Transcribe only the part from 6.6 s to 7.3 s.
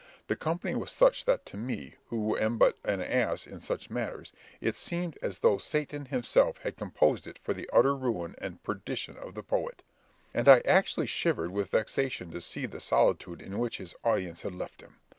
composed